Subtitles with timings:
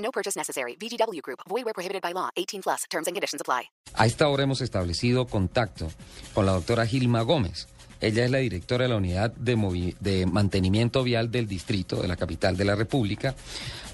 [0.00, 0.76] No purchase necessary.
[0.76, 1.40] VGW Group.
[1.48, 2.30] Void where prohibited by law.
[2.36, 2.84] 18 plus.
[2.90, 3.70] Terms and conditions apply.
[3.94, 5.88] A esta hora hemos establecido contacto
[6.34, 7.68] con la doctora Gilma Gómez.
[8.00, 12.16] Ella es la directora de la Unidad de, de Mantenimiento Vial del Distrito de la
[12.16, 13.34] capital de la República,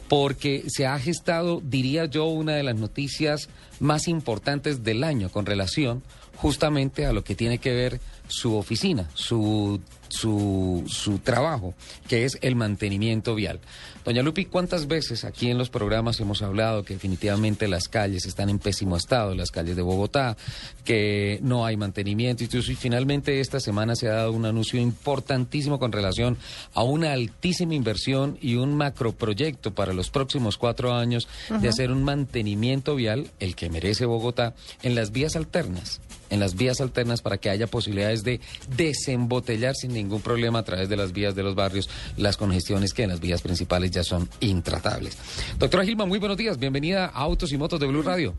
[0.09, 3.49] porque se ha gestado, diría yo, una de las noticias
[3.81, 6.03] más importantes del año con relación
[6.37, 11.75] justamente a lo que tiene que ver su oficina, su, su, su trabajo,
[12.09, 13.61] que es el mantenimiento vial.
[14.05, 18.51] Doña Lupi, ¿cuántas veces aquí en los programas hemos hablado que definitivamente las calles están
[18.51, 20.37] en pésimo estado, las calles de Bogotá,
[20.85, 25.91] que no hay mantenimiento y finalmente esta semana se ha dado un anuncio importantísimo con
[25.91, 26.39] relación
[26.73, 31.29] a una altísima inversión y un macroproyecto para los próximos cuatro años
[31.61, 36.57] de hacer un mantenimiento vial, el que merece Bogotá, en las vías alternas en las
[36.57, 38.41] vías alternas para que haya posibilidades de
[38.77, 43.05] desembotellar sin ningún problema a través de las vías de los barrios las congestiones que
[43.05, 45.19] en las vías principales ya son intratables.
[45.59, 46.59] Doctora Gilma, muy buenos días.
[46.59, 48.35] Bienvenida a Autos y Motos de Blue Radio.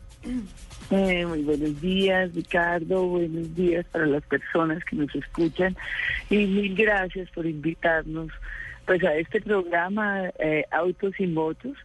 [0.90, 3.06] Eh, muy buenos días, Ricardo.
[3.06, 5.76] Buenos días para las personas que nos escuchan.
[6.30, 8.30] Y mil gracias por invitarnos
[8.88, 11.76] pues a este programa eh, Autos y Motos.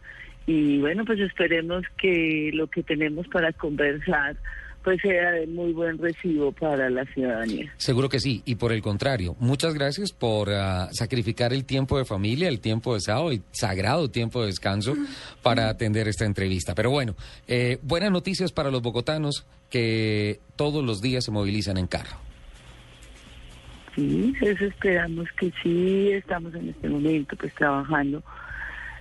[0.46, 4.36] Y bueno, pues esperemos que lo que tenemos para conversar
[4.82, 7.72] pues sea de muy buen recibo para la ciudadanía.
[7.78, 12.04] Seguro que sí, y por el contrario, muchas gracias por ah, sacrificar el tiempo de
[12.04, 14.94] familia, el tiempo de sábado y sagrado tiempo de descanso
[15.42, 16.74] para atender esta entrevista.
[16.74, 17.16] Pero bueno,
[17.48, 22.33] eh, buenas noticias para los bogotanos que todos los días se movilizan en carro.
[23.94, 26.10] Sí, eso esperamos que sí.
[26.12, 28.22] Estamos en este momento pues trabajando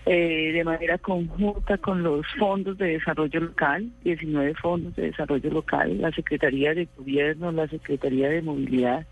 [0.06, 6.02] eh, de manera conjunta con los fondos de desarrollo local, 19 fondos de desarrollo local,
[6.02, 9.06] la Secretaría de Gobierno, la Secretaría de Movilidad,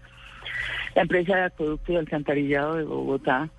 [0.94, 3.50] la empresa de acueducto y alcantarillado de Bogotá,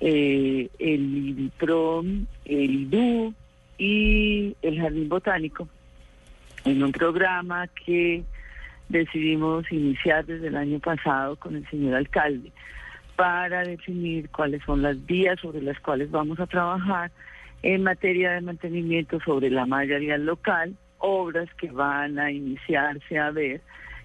[0.00, 3.34] eh, el IBIPROM, el IDU
[3.78, 5.68] y el Jardín Botánico,
[6.66, 8.22] en un programa que
[8.88, 12.52] decidimos iniciar desde el año pasado con el señor alcalde
[13.16, 17.10] para definir cuáles son las vías sobre las cuales vamos a trabajar
[17.62, 23.30] en materia de mantenimiento sobre la malla vial local, obras que van a iniciarse a
[23.30, 23.60] ver,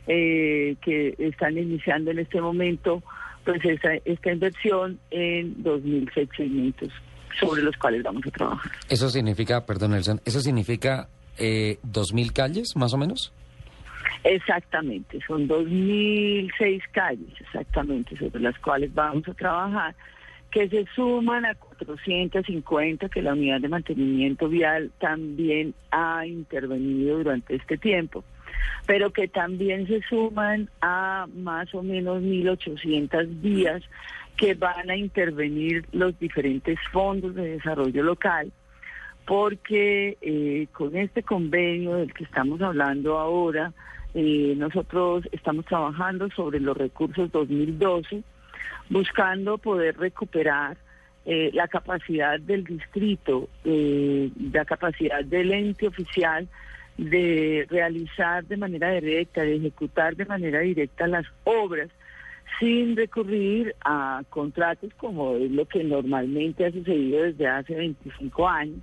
[0.07, 3.03] eh, que están iniciando en este momento
[3.43, 6.89] pues esta, esta inversión en 2.600
[7.39, 8.71] sobre los cuales vamos a trabajar.
[8.89, 13.33] Eso significa, perdón Nelson, eso significa eh, 2.000 calles más o menos.
[14.23, 19.95] Exactamente, son 2.006 calles exactamente sobre las cuales vamos a trabajar,
[20.51, 27.55] que se suman a 450 que la unidad de mantenimiento vial también ha intervenido durante
[27.55, 28.23] este tiempo,
[28.85, 33.81] pero que también se suman a más o menos 1.800 vías
[34.37, 38.51] que van a intervenir los diferentes fondos de desarrollo local
[39.25, 43.71] porque eh, con este convenio del que estamos hablando ahora,
[44.13, 48.23] eh, nosotros estamos trabajando sobre los recursos 2012,
[48.89, 50.77] buscando poder recuperar
[51.25, 56.47] eh, la capacidad del distrito, eh, la capacidad del ente oficial
[56.97, 61.89] de realizar de manera directa, de ejecutar de manera directa las obras
[62.59, 68.79] sin recurrir a contratos como es lo que normalmente ha sucedido desde hace 25 años,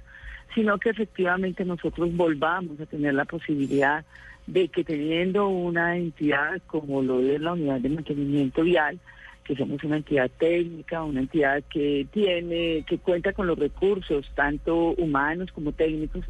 [0.55, 4.05] sino que efectivamente nosotros volvamos a tener la posibilidad
[4.47, 8.99] de que teniendo una entidad como lo es la unidad de mantenimiento vial,
[9.45, 14.93] que somos una entidad técnica, una entidad que tiene, que cuenta con los recursos, tanto
[14.93, 16.25] humanos como técnicos,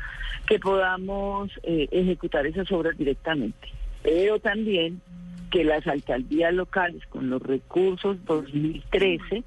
[0.47, 3.69] que podamos eh, ejecutar esas obras directamente.
[4.03, 5.01] Pero también
[5.51, 9.43] que las alcaldías locales con los recursos 2013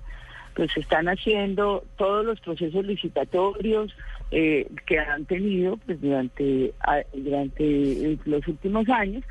[0.56, 3.96] pues están haciendo todos los procesos licitatorios
[4.32, 6.74] eh, que han tenido pues durante
[7.14, 9.24] durante los últimos años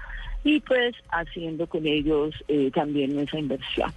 [0.45, 3.93] y pues haciendo con ellos eh, también esa inversión.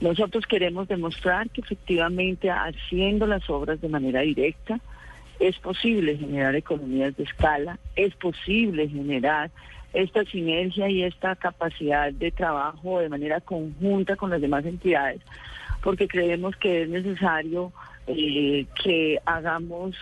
[0.00, 4.78] Nosotros queremos demostrar que efectivamente haciendo las obras de manera directa
[5.38, 9.50] es posible generar economías de escala, es posible generar
[9.92, 15.20] esta sinergia y esta capacidad de trabajo de manera conjunta con las demás entidades,
[15.86, 17.72] porque creemos que es necesario
[18.08, 19.94] eh, que hagamos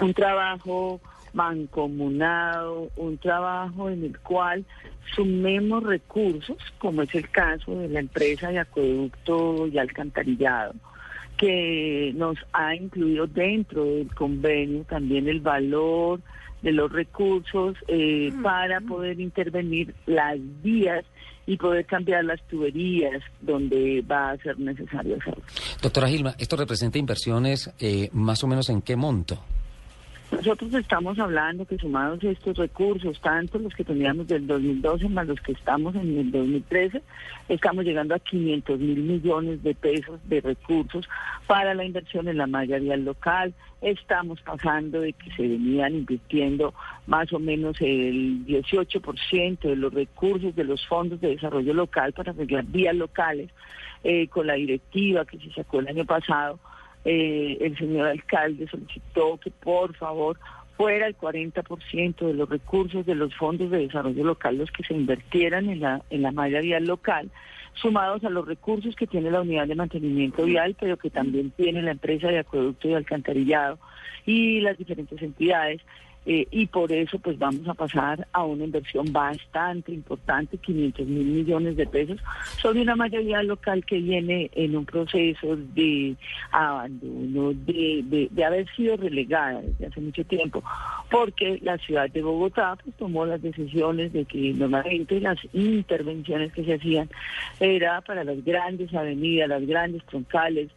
[0.00, 1.00] un trabajo
[1.32, 4.64] mancomunado, un trabajo en el cual
[5.14, 10.74] sumemos recursos, como es el caso de la empresa de acueducto y alcantarillado,
[11.36, 16.20] que nos ha incluido dentro del convenio también el valor
[16.62, 21.04] de los recursos eh, para poder intervenir las vías
[21.50, 25.42] y poder cambiar las tuberías donde va a ser necesario hacerlo.
[25.82, 29.42] Doctora Gilma, ¿esto representa inversiones eh, más o menos en qué monto?
[30.30, 35.40] Nosotros estamos hablando que sumados estos recursos, tanto los que teníamos del 2012 más los
[35.40, 37.02] que estamos en el 2013,
[37.48, 41.08] estamos llegando a 500 mil millones de pesos de recursos
[41.48, 43.52] para la inversión en la malla vial local.
[43.82, 46.74] Estamos pasando de que se venían invirtiendo
[47.08, 52.30] más o menos el 18% de los recursos de los fondos de desarrollo local para
[52.30, 53.50] arreglar vías locales
[54.04, 56.60] eh, con la directiva que se sacó el año pasado
[57.04, 60.38] eh, el señor alcalde solicitó que por favor
[60.76, 64.94] fuera el 40% de los recursos de los fondos de desarrollo local los que se
[64.94, 67.30] invirtieran en la, en la malla vial local,
[67.74, 71.82] sumados a los recursos que tiene la unidad de mantenimiento vial, pero que también tiene
[71.82, 73.78] la empresa de acueducto y alcantarillado
[74.26, 75.82] y las diferentes entidades.
[76.26, 81.26] Eh, y por eso pues vamos a pasar a una inversión bastante importante, 500 mil
[81.26, 82.18] millones de pesos,
[82.60, 86.14] sobre una mayoría local que viene en un proceso de
[86.50, 90.62] abandono, de, de, haber sido relegada desde hace mucho tiempo,
[91.10, 96.64] porque la ciudad de Bogotá pues, tomó las decisiones de que normalmente las intervenciones que
[96.64, 97.08] se hacían
[97.60, 100.68] era para las grandes avenidas, las grandes troncales,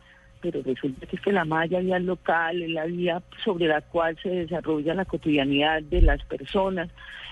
[0.44, 4.18] pero resulta que, es que la malla vial local es la vía sobre la cual
[4.22, 6.90] se desarrolla la cotidianidad de las personas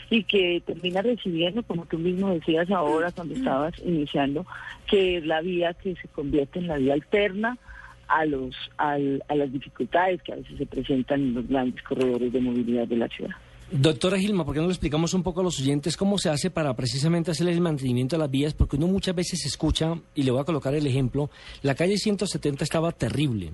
[0.09, 4.45] y que termina recibiendo, como tú mismo decías ahora cuando estabas iniciando,
[4.87, 7.57] que es la vía que se convierte en la vía alterna
[8.07, 12.39] a los a las dificultades que a veces se presentan en los grandes corredores de
[12.39, 13.35] movilidad de la ciudad.
[13.71, 16.51] Doctora Gilma, ¿por qué no le explicamos un poco a los oyentes cómo se hace
[16.51, 18.53] para precisamente hacer el mantenimiento de las vías?
[18.53, 21.29] Porque uno muchas veces escucha, y le voy a colocar el ejemplo,
[21.61, 23.53] la calle 170 estaba terrible.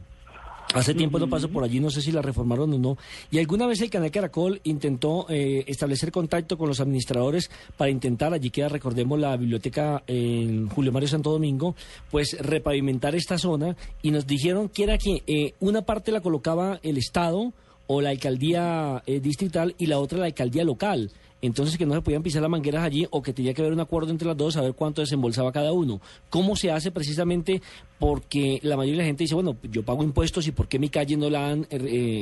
[0.74, 2.98] Hace tiempo no paso por allí, no sé si la reformaron o no.
[3.30, 8.34] Y alguna vez el canal Caracol intentó eh, establecer contacto con los administradores para intentar,
[8.34, 11.76] allí queda, recordemos, la biblioteca en Julio Mario Santo Domingo,
[12.10, 13.78] pues repavimentar esta zona.
[14.02, 17.54] Y nos dijeron que era que eh, una parte la colocaba el Estado,
[17.88, 21.12] o la alcaldía eh, distrital y la otra la alcaldía local.
[21.42, 23.80] Entonces que no se podían pisar las mangueras allí o que tenía que haber un
[23.80, 26.02] acuerdo entre las dos a ver cuánto desembolsaba cada uno.
[26.30, 27.62] ¿Cómo se hace precisamente?
[28.00, 30.90] Porque la mayoría de la gente dice, bueno, yo pago impuestos y ¿por qué mi
[30.90, 31.78] calle no la han eh,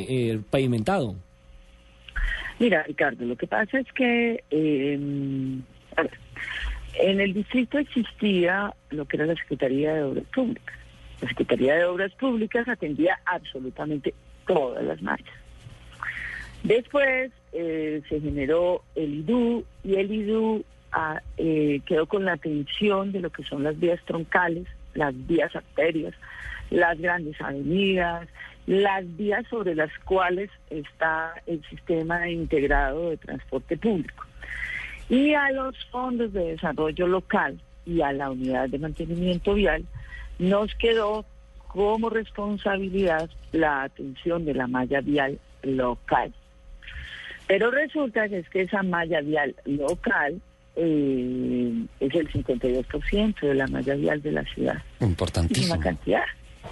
[0.10, 1.16] eh, pavimentado?
[2.60, 5.62] Mira, Ricardo, lo que pasa es que em,
[7.00, 10.76] en el distrito existía lo que era la Secretaría de Obras Públicas.
[11.22, 14.14] La Secretaría de Obras Públicas atendía absolutamente
[14.46, 15.45] todas las marchas.
[16.66, 23.12] Después eh, se generó el IDU y el IDU ah, eh, quedó con la atención
[23.12, 24.66] de lo que son las vías troncales,
[24.96, 26.16] las vías arterias,
[26.72, 28.28] las grandes avenidas,
[28.66, 34.26] las vías sobre las cuales está el sistema integrado de transporte público.
[35.08, 39.86] Y a los fondos de desarrollo local y a la unidad de mantenimiento vial
[40.40, 41.26] nos quedó
[41.68, 46.34] como responsabilidad la atención de la malla vial local.
[47.48, 50.42] Pero resulta que es que esa malla vial local
[50.76, 54.78] eh, es el 52% de la malla vial de la ciudad.
[55.00, 55.76] Importantísima.
[55.76, 56.24] una cantidad,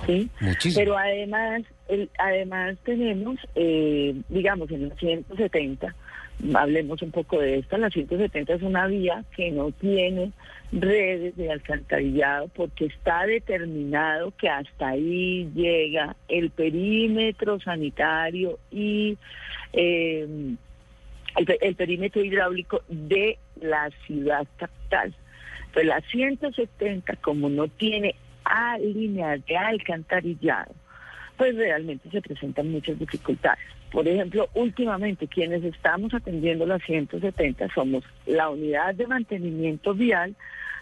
[0.05, 0.29] ¿sí?
[0.39, 0.83] Muchísimo.
[0.83, 1.63] Pero además,
[2.17, 5.95] además tenemos, eh, digamos, en los 170,
[6.55, 10.31] hablemos un poco de esto, la 170 es una vía que no tiene
[10.71, 19.17] redes de alcantarillado porque está determinado que hasta ahí llega el perímetro sanitario y
[19.73, 20.55] eh,
[21.35, 25.13] el, perímetro hidráulico de la ciudad capital.
[25.73, 30.73] Pues la 170, como no tiene a línea de alcantarillado,
[31.37, 33.65] pues realmente se presentan muchas dificultades.
[33.91, 40.35] Por ejemplo, últimamente quienes estamos atendiendo la 170 somos la unidad de mantenimiento vial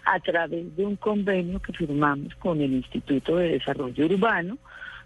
[0.04, 4.58] a través de un convenio que firmamos con el Instituto de Desarrollo Urbano,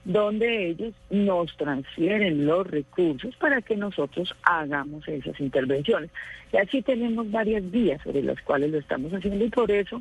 [0.04, 6.10] donde ellos nos transfieren los recursos para que nosotros hagamos esas intervenciones.
[6.52, 10.00] Y así tenemos varias vías sobre las cuales lo estamos haciendo y por eso,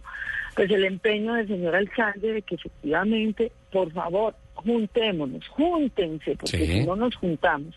[0.56, 6.86] pues el empeño del señor alcalde de que efectivamente, por favor, juntémonos, júntense, porque si
[6.86, 7.76] no nos juntamos,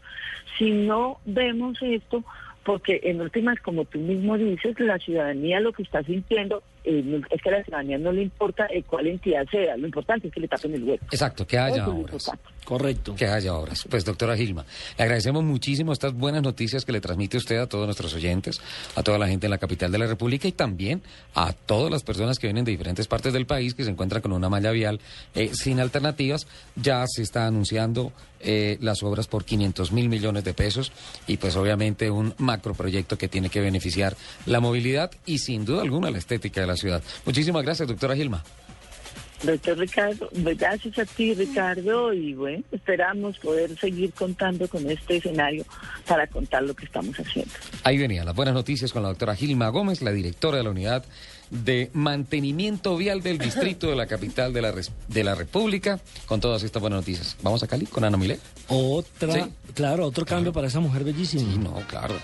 [0.57, 2.25] si no vemos esto,
[2.65, 7.43] porque en últimas, como tú mismo dices, la ciudadanía lo que está sintiendo eh, es
[7.43, 10.41] que a la ciudadanía no le importa eh, cuál entidad sea, lo importante es que
[10.41, 11.05] le tapen el hueco.
[11.11, 12.31] Exacto, que haya Eso obras.
[12.65, 13.15] Correcto.
[13.15, 13.87] Que haya obras.
[13.89, 14.65] Pues doctora Gilma,
[14.97, 18.61] le agradecemos muchísimo estas buenas noticias que le transmite usted a todos nuestros oyentes,
[18.95, 21.03] a toda la gente en la capital de la República y también
[21.35, 24.33] a todas las personas que vienen de diferentes partes del país que se encuentran con
[24.33, 25.01] una malla vial
[25.35, 26.47] eh, sin alternativas.
[26.75, 30.93] Ya se está anunciando eh, las obras por 500 mil millones de pesos
[31.27, 34.17] y pues obviamente un macroproyecto que tiene que beneficiar
[34.47, 37.03] la movilidad y sin duda alguna la estética de la ciudad.
[37.27, 38.43] Muchísimas gracias, doctora Gilma.
[39.41, 45.19] Doctor Ricardo, pues, gracias a ti, Ricardo, y bueno, esperamos poder seguir contando con este
[45.19, 45.65] escenario
[46.09, 47.53] para contar lo que estamos haciendo.
[47.85, 51.05] Ahí venían las buenas noticias con la doctora Gilma Gómez, la directora de la unidad
[51.51, 56.41] de mantenimiento vial del distrito de la capital de la, res- de la República, con
[56.41, 57.37] todas estas buenas noticias.
[57.41, 58.41] ¿Vamos a Cali con Ana Milé?
[58.67, 59.41] Otra, Sí.
[59.73, 61.43] claro, otro cambio para esa mujer bellísima.
[61.53, 62.17] Sí, no, claro.